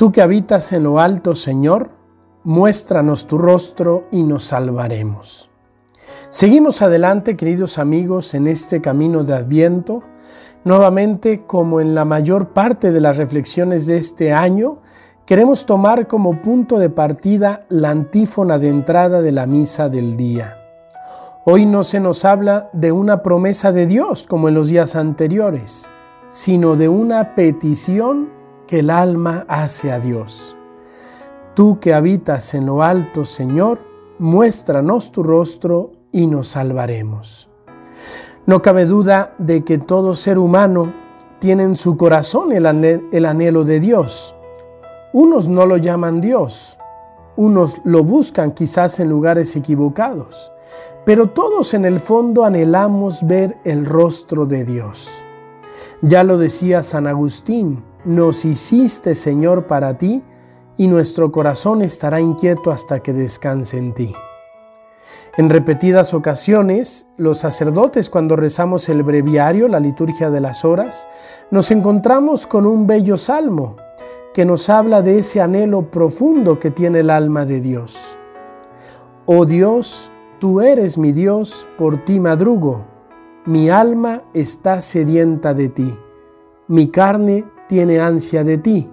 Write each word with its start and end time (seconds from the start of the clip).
Tú 0.00 0.12
que 0.12 0.22
habitas 0.22 0.72
en 0.72 0.84
lo 0.84 0.98
alto, 0.98 1.34
Señor, 1.34 1.90
muéstranos 2.42 3.26
tu 3.26 3.36
rostro 3.36 4.06
y 4.10 4.22
nos 4.22 4.44
salvaremos. 4.44 5.50
Seguimos 6.30 6.80
adelante, 6.80 7.36
queridos 7.36 7.76
amigos, 7.76 8.32
en 8.32 8.46
este 8.46 8.80
camino 8.80 9.24
de 9.24 9.34
Adviento. 9.34 10.02
Nuevamente, 10.64 11.44
como 11.44 11.82
en 11.82 11.94
la 11.94 12.06
mayor 12.06 12.54
parte 12.54 12.92
de 12.92 13.00
las 13.02 13.18
reflexiones 13.18 13.86
de 13.86 13.98
este 13.98 14.32
año, 14.32 14.78
queremos 15.26 15.66
tomar 15.66 16.06
como 16.06 16.40
punto 16.40 16.78
de 16.78 16.88
partida 16.88 17.66
la 17.68 17.90
antífona 17.90 18.58
de 18.58 18.70
entrada 18.70 19.20
de 19.20 19.32
la 19.32 19.44
misa 19.44 19.90
del 19.90 20.16
día. 20.16 20.56
Hoy 21.44 21.66
no 21.66 21.84
se 21.84 22.00
nos 22.00 22.24
habla 22.24 22.70
de 22.72 22.90
una 22.90 23.22
promesa 23.22 23.70
de 23.70 23.84
Dios 23.84 24.26
como 24.26 24.48
en 24.48 24.54
los 24.54 24.68
días 24.68 24.96
anteriores, 24.96 25.90
sino 26.30 26.76
de 26.76 26.88
una 26.88 27.34
petición 27.34 28.39
que 28.70 28.78
el 28.78 28.90
alma 28.90 29.44
hace 29.48 29.90
a 29.90 29.98
Dios. 29.98 30.56
Tú 31.56 31.80
que 31.80 31.92
habitas 31.92 32.54
en 32.54 32.66
lo 32.66 32.84
alto, 32.84 33.24
Señor, 33.24 33.80
muéstranos 34.20 35.10
tu 35.10 35.24
rostro 35.24 35.90
y 36.12 36.28
nos 36.28 36.46
salvaremos. 36.46 37.50
No 38.46 38.62
cabe 38.62 38.84
duda 38.84 39.34
de 39.38 39.64
que 39.64 39.78
todo 39.78 40.14
ser 40.14 40.38
humano 40.38 40.92
tiene 41.40 41.64
en 41.64 41.74
su 41.74 41.96
corazón 41.96 42.52
el, 42.52 42.64
anhelo 42.64 43.64
de 43.64 43.80
Dios. 43.80 44.36
Unos 45.12 45.48
no 45.48 45.66
lo 45.66 45.76
llaman 45.76 46.20
Dios, 46.20 46.78
unos 47.34 47.80
lo 47.82 48.04
buscan 48.04 48.52
quizás 48.52 49.00
en 49.00 49.08
lugares 49.08 49.56
equivocados, 49.56 50.52
pero 51.04 51.30
todos 51.30 51.74
en 51.74 51.86
el 51.86 51.98
fondo 51.98 52.44
anhelamos 52.44 53.26
ver 53.26 53.58
el 53.64 53.84
rostro 53.84 54.46
de 54.46 54.64
Dios. 54.64 55.10
Ya 56.02 56.22
lo 56.22 56.38
decía 56.38 56.84
San 56.84 57.08
Agustín, 57.08 57.89
nos 58.04 58.44
hiciste, 58.44 59.14
Señor, 59.14 59.66
para 59.66 59.98
ti, 59.98 60.22
y 60.76 60.86
nuestro 60.86 61.30
corazón 61.30 61.82
estará 61.82 62.20
inquieto 62.20 62.70
hasta 62.70 63.00
que 63.00 63.12
descanse 63.12 63.76
en 63.76 63.92
ti. 63.92 64.14
En 65.36 65.48
repetidas 65.48 66.12
ocasiones, 66.14 67.06
los 67.16 67.38
sacerdotes 67.38 68.10
cuando 68.10 68.34
rezamos 68.34 68.88
el 68.88 69.02
breviario, 69.02 69.68
la 69.68 69.78
liturgia 69.78 70.30
de 70.30 70.40
las 70.40 70.64
horas, 70.64 71.06
nos 71.50 71.70
encontramos 71.70 72.46
con 72.46 72.66
un 72.66 72.86
bello 72.86 73.16
salmo 73.16 73.76
que 74.34 74.44
nos 74.44 74.68
habla 74.68 75.02
de 75.02 75.18
ese 75.18 75.40
anhelo 75.40 75.90
profundo 75.90 76.58
que 76.58 76.70
tiene 76.70 77.00
el 77.00 77.10
alma 77.10 77.44
de 77.44 77.60
Dios. 77.60 78.18
Oh 79.26 79.44
Dios, 79.44 80.10
tú 80.38 80.60
eres 80.60 80.98
mi 80.98 81.12
Dios, 81.12 81.68
por 81.76 82.04
ti 82.04 82.20
madrugo, 82.20 82.86
mi 83.44 83.70
alma 83.70 84.22
está 84.34 84.80
sedienta 84.80 85.54
de 85.54 85.68
ti, 85.68 85.96
mi 86.68 86.88
carne 86.88 87.44
tiene 87.70 88.00
ansia 88.00 88.42
de 88.42 88.58
ti, 88.58 88.90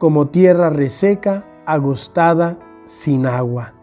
como 0.00 0.26
tierra 0.26 0.70
reseca, 0.70 1.44
agostada, 1.64 2.58
sin 2.84 3.26
agua. 3.26 3.74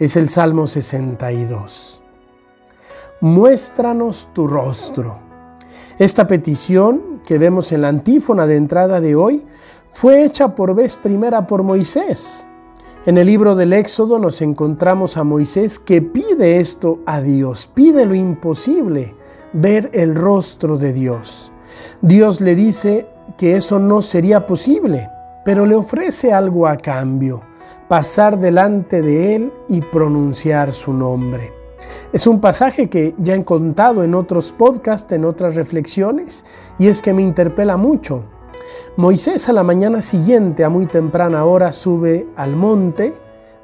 Es 0.00 0.16
el 0.16 0.30
Salmo 0.30 0.66
62. 0.66 2.02
Muéstranos 3.20 4.30
tu 4.32 4.48
rostro. 4.48 5.20
Esta 5.96 6.26
petición 6.26 7.22
que 7.24 7.38
vemos 7.38 7.70
en 7.70 7.82
la 7.82 7.88
antífona 7.90 8.48
de 8.48 8.56
entrada 8.56 9.00
de 9.00 9.14
hoy 9.14 9.46
fue 9.90 10.24
hecha 10.24 10.56
por 10.56 10.74
vez 10.74 10.96
primera 10.96 11.46
por 11.46 11.62
Moisés. 11.62 12.48
En 13.06 13.16
el 13.16 13.28
libro 13.28 13.54
del 13.54 13.72
Éxodo 13.72 14.18
nos 14.18 14.42
encontramos 14.42 15.16
a 15.16 15.22
Moisés 15.22 15.78
que 15.78 16.02
pide 16.02 16.58
esto 16.58 16.98
a 17.06 17.20
Dios, 17.20 17.70
pide 17.72 18.06
lo 18.06 18.16
imposible, 18.16 19.14
ver 19.52 19.88
el 19.92 20.16
rostro 20.16 20.78
de 20.78 20.92
Dios. 20.92 21.52
Dios 22.02 22.40
le 22.40 22.56
dice, 22.56 23.06
que 23.38 23.56
eso 23.56 23.78
no 23.78 24.02
sería 24.02 24.44
posible, 24.44 25.08
pero 25.44 25.64
le 25.64 25.76
ofrece 25.76 26.32
algo 26.32 26.66
a 26.66 26.76
cambio, 26.76 27.40
pasar 27.88 28.38
delante 28.38 29.00
de 29.00 29.36
él 29.36 29.52
y 29.68 29.80
pronunciar 29.80 30.72
su 30.72 30.92
nombre. 30.92 31.52
Es 32.12 32.26
un 32.26 32.40
pasaje 32.40 32.90
que 32.90 33.14
ya 33.16 33.34
he 33.34 33.44
contado 33.44 34.02
en 34.02 34.14
otros 34.14 34.52
podcasts, 34.52 35.12
en 35.12 35.24
otras 35.24 35.54
reflexiones, 35.54 36.44
y 36.78 36.88
es 36.88 37.00
que 37.00 37.14
me 37.14 37.22
interpela 37.22 37.76
mucho. 37.76 38.24
Moisés 38.96 39.48
a 39.48 39.52
la 39.52 39.62
mañana 39.62 40.02
siguiente, 40.02 40.64
a 40.64 40.68
muy 40.68 40.86
temprana 40.86 41.44
hora, 41.44 41.72
sube 41.72 42.26
al 42.36 42.56
monte, 42.56 43.14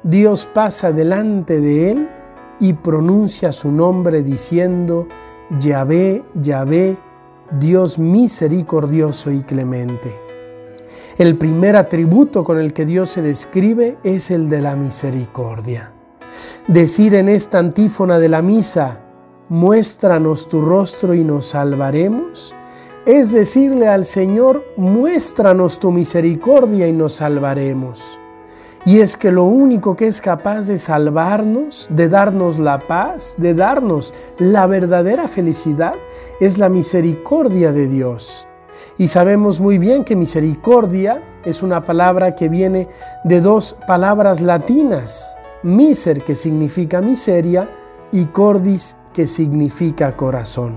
Dios 0.03 0.47
pasa 0.51 0.93
delante 0.93 1.59
de 1.59 1.91
él 1.91 2.09
y 2.61 2.73
pronuncia 2.73 3.51
su 3.51 3.71
nombre 3.71 4.23
diciendo, 4.23 5.07
Yahvé, 5.59 6.23
Yahvé, 6.35 6.97
Dios 7.51 7.99
misericordioso 7.99 9.31
y 9.31 9.41
clemente. 9.41 10.15
El 11.17 11.37
primer 11.37 11.75
atributo 11.75 12.43
con 12.43 12.59
el 12.59 12.73
que 12.73 12.85
Dios 12.85 13.09
se 13.09 13.21
describe 13.21 13.97
es 14.03 14.31
el 14.31 14.49
de 14.49 14.61
la 14.61 14.75
misericordia. 14.75 15.91
Decir 16.67 17.15
en 17.15 17.29
esta 17.29 17.59
antífona 17.59 18.19
de 18.19 18.29
la 18.29 18.41
misa, 18.41 18.99
muéstranos 19.49 20.49
tu 20.49 20.61
rostro 20.61 21.13
y 21.13 21.23
nos 21.23 21.47
salvaremos, 21.47 22.55
es 23.05 23.31
decirle 23.31 23.87
al 23.87 24.03
Señor, 24.03 24.63
muéstranos 24.75 25.79
tu 25.79 25.91
misericordia 25.91 26.87
y 26.87 26.91
nos 26.91 27.13
salvaremos. 27.13 28.19
Y 28.87 28.99
es 28.99 29.17
que 29.17 29.31
lo 29.31 29.45
único 29.45 29.95
que 29.95 30.05
es 30.05 30.21
capaz 30.21 30.67
de 30.67 30.77
salvarnos, 30.77 31.87
de 31.89 32.07
darnos 32.07 32.59
la 32.59 32.77
paz, 32.77 33.33
de 33.39 33.55
darnos 33.55 34.13
la 34.37 34.67
verdadera 34.67 35.27
felicidad, 35.27 35.95
es 36.39 36.59
la 36.59 36.69
misericordia 36.69 37.71
de 37.71 37.87
Dios. 37.87 38.45
Y 38.99 39.07
sabemos 39.07 39.59
muy 39.59 39.79
bien 39.79 40.03
que 40.03 40.15
misericordia 40.15 41.23
es 41.43 41.63
una 41.63 41.83
palabra 41.83 42.35
que 42.35 42.47
viene 42.47 42.87
de 43.23 43.41
dos 43.41 43.75
palabras 43.87 44.39
latinas, 44.39 45.35
miser 45.63 46.21
que 46.21 46.35
significa 46.35 47.01
miseria 47.01 47.67
y 48.11 48.25
cordis 48.25 48.97
que 49.13 49.25
significa 49.25 50.15
corazón. 50.15 50.75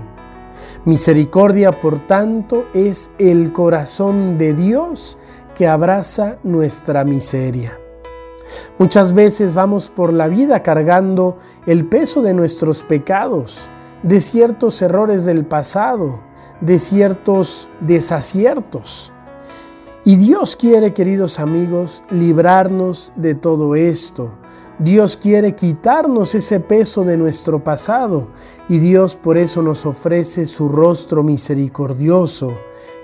Misericordia, 0.83 1.71
por 1.71 2.07
tanto, 2.07 2.65
es 2.73 3.11
el 3.19 3.53
corazón 3.53 4.39
de 4.39 4.55
Dios 4.55 5.19
que 5.55 5.67
abraza 5.67 6.37
nuestra 6.43 7.03
miseria. 7.03 7.77
Muchas 8.77 9.13
veces 9.13 9.53
vamos 9.53 9.89
por 9.89 10.13
la 10.13 10.27
vida 10.27 10.63
cargando 10.63 11.37
el 11.65 11.85
peso 11.85 12.21
de 12.21 12.33
nuestros 12.33 12.83
pecados, 12.83 13.67
de 14.03 14.19
ciertos 14.19 14.81
errores 14.81 15.25
del 15.25 15.45
pasado, 15.45 16.21
de 16.61 16.79
ciertos 16.79 17.69
desaciertos. 17.81 19.11
Y 20.05 20.15
Dios 20.15 20.55
quiere, 20.55 20.93
queridos 20.93 21.39
amigos, 21.39 22.03
librarnos 22.09 23.11
de 23.15 23.35
todo 23.35 23.75
esto. 23.75 24.31
Dios 24.79 25.17
quiere 25.17 25.55
quitarnos 25.55 26.35
ese 26.35 26.61
peso 26.61 27.03
de 27.03 27.17
nuestro 27.17 27.61
pasado 27.61 28.29
y 28.69 28.79
Dios 28.79 29.17
por 29.17 29.37
eso 29.37 29.61
nos 29.61 29.85
ofrece 29.85 30.45
su 30.45 30.69
rostro 30.69 31.21
misericordioso, 31.21 32.53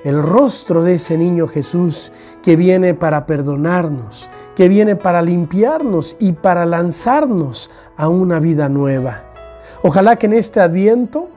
el 0.05 0.21
rostro 0.21 0.83
de 0.83 0.93
ese 0.93 1.17
niño 1.17 1.47
Jesús 1.47 2.11
que 2.43 2.55
viene 2.55 2.93
para 2.93 3.25
perdonarnos, 3.25 4.29
que 4.55 4.69
viene 4.69 4.95
para 4.95 5.23
limpiarnos 5.23 6.15
y 6.19 6.33
para 6.33 6.63
lanzarnos 6.67 7.71
a 7.97 8.07
una 8.07 8.39
vida 8.39 8.69
nueva. 8.69 9.23
Ojalá 9.81 10.15
que 10.17 10.27
en 10.27 10.33
este 10.33 10.59
adviento 10.61 11.27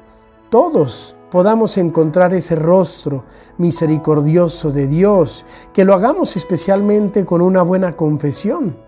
todos 0.50 1.16
podamos 1.30 1.78
encontrar 1.78 2.34
ese 2.34 2.56
rostro 2.56 3.24
misericordioso 3.56 4.70
de 4.70 4.86
Dios, 4.86 5.46
que 5.72 5.86
lo 5.86 5.94
hagamos 5.94 6.36
especialmente 6.36 7.24
con 7.24 7.40
una 7.40 7.62
buena 7.62 7.96
confesión 7.96 8.88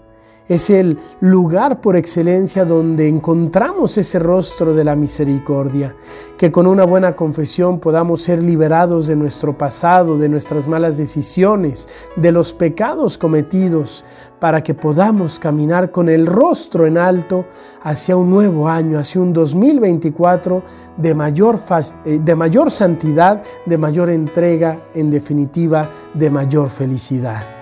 es 0.51 0.69
el 0.69 0.99
lugar 1.21 1.81
por 1.81 1.95
excelencia 1.95 2.65
donde 2.65 3.07
encontramos 3.07 3.97
ese 3.97 4.19
rostro 4.19 4.75
de 4.75 4.83
la 4.83 4.97
misericordia, 4.97 5.95
que 6.37 6.51
con 6.51 6.67
una 6.67 6.83
buena 6.83 7.15
confesión 7.15 7.79
podamos 7.79 8.23
ser 8.23 8.43
liberados 8.43 9.07
de 9.07 9.15
nuestro 9.15 9.57
pasado, 9.57 10.19
de 10.19 10.29
nuestras 10.29 10.67
malas 10.67 10.99
decisiones, 10.99 11.89
de 12.17 12.33
los 12.33 12.53
pecados 12.53 13.17
cometidos, 13.17 14.05
para 14.41 14.61
que 14.65 14.75
podamos 14.75 15.39
caminar 15.39 15.93
con 15.93 16.09
el 16.09 16.27
rostro 16.27 16.85
en 16.85 16.99
alto 16.99 17.47
hacia 17.85 18.17
un 18.17 18.29
nuevo 18.29 18.69
año, 18.69 18.99
hacia 18.99 19.21
un 19.21 19.33
2024 19.33 20.65
de 20.97 21.15
mayor, 21.15 21.61
eh, 22.05 22.19
de 22.21 22.35
mayor 22.35 22.73
santidad, 22.73 23.41
de 23.67 23.79
mayor 23.79 24.11
entrega, 24.11 24.81
en 24.95 25.13
definitiva, 25.13 25.89
de 26.13 26.29
mayor 26.29 26.71
felicidad. 26.71 27.60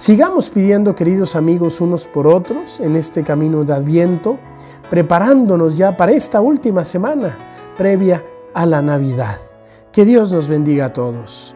Sigamos 0.00 0.48
pidiendo, 0.48 0.94
queridos 0.94 1.36
amigos, 1.36 1.82
unos 1.82 2.06
por 2.06 2.26
otros 2.26 2.80
en 2.80 2.96
este 2.96 3.22
camino 3.22 3.64
de 3.64 3.74
Adviento, 3.74 4.38
preparándonos 4.88 5.76
ya 5.76 5.94
para 5.94 6.12
esta 6.12 6.40
última 6.40 6.86
semana 6.86 7.36
previa 7.76 8.24
a 8.54 8.64
la 8.64 8.80
Navidad. 8.80 9.36
Que 9.92 10.06
Dios 10.06 10.32
nos 10.32 10.48
bendiga 10.48 10.86
a 10.86 10.92
todos. 10.94 11.54